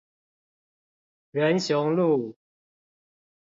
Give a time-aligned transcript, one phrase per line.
[1.31, 2.35] 仁雄路